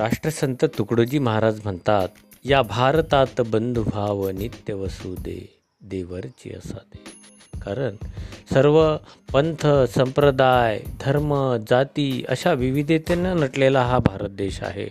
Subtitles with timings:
[0.00, 2.08] राष्ट्रसंत तुकडोजी महाराज म्हणतात
[2.44, 6.98] या भारतात बंधुभाव नित्य वसुदे देवरची असादे.
[7.60, 7.96] कारण
[8.52, 8.96] सर्व
[9.32, 14.88] पंथ संप्रदाय धर्म जाती अशा विविधतेनं नटलेला हा भारत देश आहे.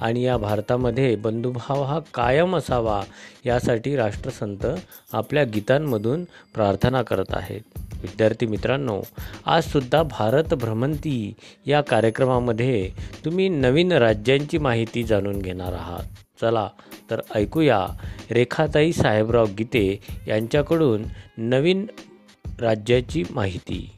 [0.00, 3.02] आणि या भारतामध्ये बंधुभाव हा कायम असावा
[3.46, 4.66] यासाठी राष्ट्रसंत
[5.12, 7.78] आपल्या गीतांमधून प्रार्थना करत आहेत.
[8.02, 9.00] विद्यार्थी मित्रांनो
[9.46, 11.34] आजसुद्धा भारत भ्रमंती
[11.66, 12.90] या कार्यक्रमामध्ये
[13.24, 16.04] तुम्ही नवीन राज्यांची माहिती जाणून घेणार आहात.
[16.40, 16.68] चला
[17.10, 17.86] तर ऐकूया
[18.30, 21.02] रेखाताई साहेबराव गीते यांच्याकडून
[21.38, 21.86] नवीन
[22.60, 23.97] राज्याची माहिती.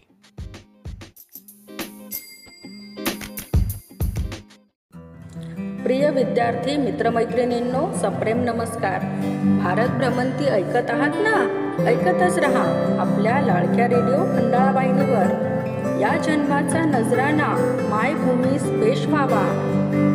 [5.90, 8.98] प्रिय विद्यार्थी मित्रमैत्रिणींनो सप्रेम नमस्कार.
[9.62, 11.48] भारत भ्रमंती ऐकत आहात ना?
[11.84, 15.26] ऐकतच रहा आपल्या लाडक्या रेडिओ खंडाळा वाहिनीवर
[16.00, 19.42] या जन्माचा नजराणा मायभूमीस पेश व्हावा.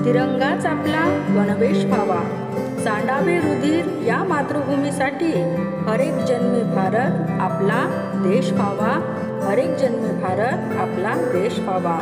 [0.06, 2.52] तिरंगाच आपला गणवेश व्हावा.
[2.84, 5.42] सांडावे रुधिर या मातृभूमीसाठी
[5.88, 9.22] हरेक जन्मी भारत आपला देश व्हावा.
[9.48, 12.00] हरेक जन्मी भारत आपला देश व्हावा.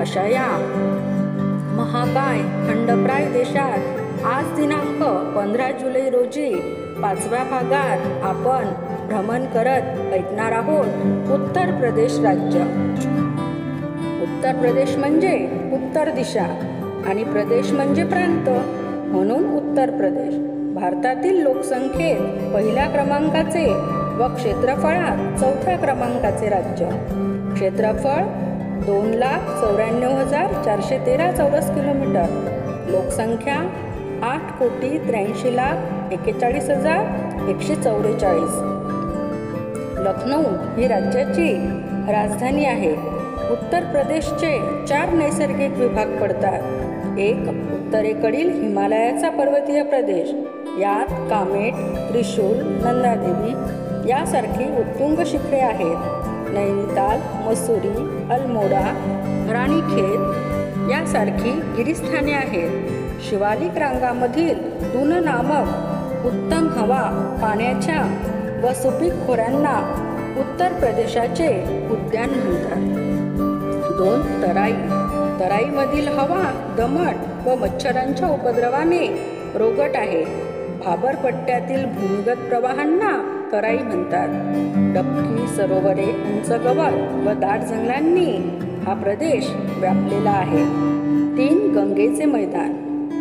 [0.00, 0.78] अशा या.
[1.76, 3.78] महाकाय खंडप्राय देशात.
[4.26, 5.02] आज दिनांक
[5.36, 6.54] पंधरा जुलै रोजी
[7.02, 8.64] पाचव्या भागात आपण
[9.08, 12.60] भ्रमण करत ऐकणार आहोत उत्तर प्रदेश राज्य.
[14.22, 15.34] उत्तर प्रदेश म्हणजे
[15.72, 16.44] उत्तर दिशा
[17.06, 18.48] आणि प्रदेश म्हणजे प्रांत
[19.12, 20.34] म्हणून उत्तर प्रदेश.
[20.74, 23.66] भारतातील लोकसंख्येत पहिल्या क्रमांकाचे
[24.16, 26.86] व क्षेत्रफळात चौथ्या क्रमांकाचे राज्य.
[27.54, 28.22] क्षेत्रफळ
[28.86, 32.24] दोन लाख चौऱ्याण्णव हजार चारशे तेरा चौरस किलोमीटर.
[32.88, 33.54] लोकसंख्या
[34.22, 36.98] आठ कोटी त्र्याऐंशी लाख एक्केचाळीस हजार
[37.48, 38.54] एकशे चौवेचाळीस.
[39.98, 40.40] लखनौ
[40.76, 41.54] ही राज्याची
[42.12, 42.92] राजधानी आहे.
[43.50, 46.62] उत्तर प्रदेशचे चार नैसर्गिक विभाग पडतात.
[47.18, 50.30] एक उत्तरेकडील हिमालयाचा पर्वतीय प्रदेश.
[50.80, 51.74] यात कामेट
[52.12, 53.52] त्रिशूल नंदादेवी
[54.10, 56.31] यासारखी उत्तुंग शिखरे आहेत.
[56.52, 58.80] नैनिताल मसुरी अल्मोडा
[59.52, 60.20] राणीखेत
[60.90, 62.70] यासारखी गिरीस्थाने आहेत.
[63.28, 68.28] शिवालिक रांगामधील दून नामक उत्तम हवा पाण्याच्या
[68.64, 70.08] व सुपीक खोऱ्यांना
[70.38, 71.48] उत्तर प्रदेशाचे
[71.90, 73.02] उद्यान म्हणतात.
[73.96, 74.72] दोन तराई.
[75.40, 79.06] तराईमधील हवा दमट व मच्छरांच्या उपद्रवाने
[79.54, 80.24] रोगट आहे.
[80.84, 84.28] भाबरपट्ट्यातील भूमिगत प्रवाहांना कराई म्हणतात.
[84.94, 90.64] डबकी सरोवरे उंच गवत व दाट जंगलांनी हा प्रदेश व्यापलेला आहे.
[91.36, 92.70] तीन गंगेचे मैदान.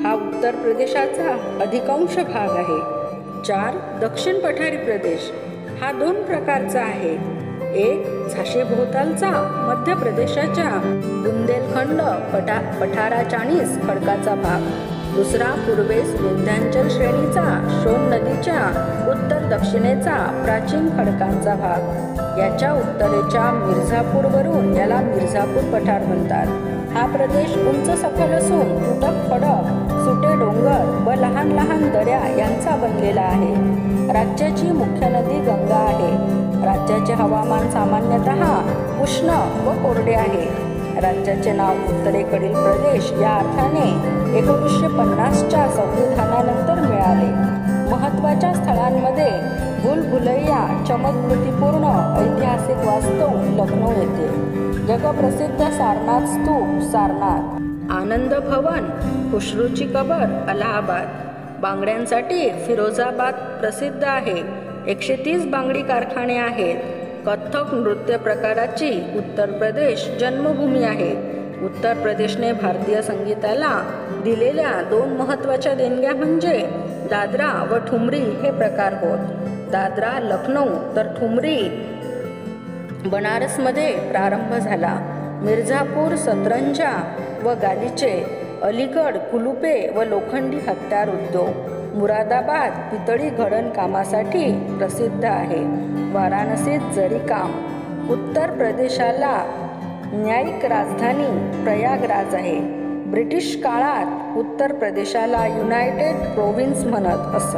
[0.06, 2.80] हा उत्तर प्रदेशाचा अधिकांश भाग आहे.
[3.44, 5.32] चार दक्षिण पठारी प्रदेश.
[5.82, 7.42] हा दोन प्रकारचा आहे.
[7.76, 9.30] एक झाशेभोवतालचा
[9.70, 10.70] मध्य प्रदेशाच्या
[11.04, 12.02] बुंदेलखंड
[12.34, 14.91] पठा पठाराचाणीस खडकाचा भाग.
[15.16, 18.60] दुसरा पूर्वेस विंध्यांचल श्रेणीचा शोण नदीच्या
[19.08, 21.82] उत्तर दक्षिणेचा प्राचीन खडकांचा भाग.
[22.40, 26.48] याच्या उत्तरेच्या मिर्झापूरवरून याला मिर्झापूर पठार म्हणतात.
[26.94, 33.22] हा प्रदेश उंच सखल असून तुटक फडक सुटे डोंगर व लहान लहान दऱ्या यांचा बनलेला
[33.22, 33.56] आहे.
[34.14, 36.42] राज्याची मुख्य नदी गंगा आहे.
[36.66, 38.58] राज्याचे हवामान सामान्यतः
[39.04, 39.30] उष्ण
[39.68, 40.71] व कोरडे आहे.
[41.02, 43.88] राज्याचे नाव उत्तरेकडील प्रदेश या अर्थाने
[44.38, 47.32] एकोणीसशे पन्नासच्या संविधानानंतर मिळाले.
[47.92, 49.30] महत्त्वाच्या स्थळांमध्ये
[49.84, 51.84] भुलभुलैया चमत्कृतीपूर्ण
[52.22, 54.28] ऐतिहासिक वास्तू लखनौ येथे
[54.88, 57.56] जगप्रसिद्ध सारनाथ स्तूप सारनाथ.
[57.92, 58.90] आनंद भवन
[59.32, 61.08] खुशरूची कबर अलाहाबाद.
[61.62, 64.44] बांगड्यांसाठी फिरोजाबाद प्रसिद्ध आहे.
[64.88, 67.01] एकशे तीस बांगडी कारखाने आहेत.
[67.28, 71.12] कथ्थक नृत्य प्रकाराची उत्तर प्रदेश जन्मभूमी आहे.
[71.66, 73.82] उत्तर प्रदेशने भारतीय संगीताला
[74.24, 76.70] दिलेल्या दोन महत्त्वाच्या देणग्या म्हणजे
[77.10, 79.20] दादरा व ठुमरी हे प्रकार होत.
[79.72, 80.66] दादरा लखनौ
[80.96, 81.88] तर ठुमरी
[83.06, 84.98] बनारसमध्ये प्रारंभ झाला.
[85.44, 88.26] मिर्झापूर सतरंजा व गालिचे
[88.64, 91.81] अलीगड कुलुपे व लोखंडी हत्यार उद्योग.
[91.94, 95.64] मुरादाबाद पितळी घडण कामासाठी प्रसिद्ध आहे.
[96.14, 97.52] वाराणसीत जरी काम
[98.10, 99.44] उत्तर प्रदेशाला
[100.14, 102.60] न्यायिक राजधानी प्रयागराज आहे.
[103.12, 107.58] ब्रिटिश काळात उत्तर प्रदेशाला युनायटेड प्रोव्हिन्स म्हणत असत.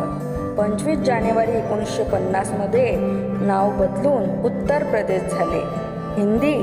[0.59, 2.95] पंचवीस जानेवारी एकोणीसशे पन्नासमध्ये
[3.41, 5.61] नाव बदलून उत्तर प्रदेश झाले.
[6.21, 6.57] हिंदी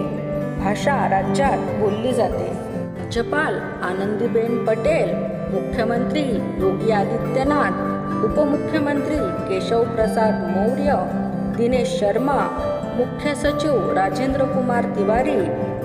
[0.64, 2.70] भाषा राज्यात बोलली जाते.
[3.00, 6.23] राज्यपाल आनंदीबेन पटेल मुख्यमंत्री
[6.61, 7.91] योगी आदित्यनाथ
[8.25, 11.06] उपमुख्यमंत्री केशव प्रसाद मौर्य
[11.56, 12.38] दिनेश शर्मा
[12.97, 15.41] मुख्य सचिव राजेंद्र कुमार तिवारी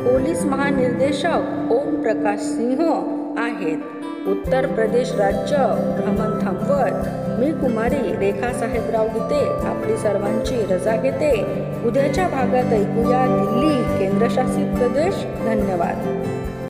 [0.05, 2.81] पोलीस महानिर्देशक ओम प्रकाश सिंह
[3.37, 3.77] आहेत.
[4.27, 5.55] उत्तर प्रदेश राज्य
[5.97, 7.07] भ्रमण थांबवत
[7.39, 11.31] मी कुमारी रेखा साहेबराव गीते आपली सर्वांची रजा घेते.
[11.85, 15.15] उद्याच्या भागात ऐकूया दिल्ली केंद्रशासित प्रदेश.
[15.45, 16.25] धन्यवाद.